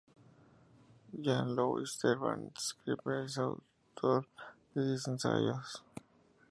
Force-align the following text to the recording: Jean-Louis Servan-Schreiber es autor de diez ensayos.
Jean-Louis 1.13 1.93
Servan-Schreiber 1.99 3.25
es 3.27 3.37
autor 3.37 4.25
de 4.73 4.83
diez 4.87 5.07
ensayos. 5.07 5.83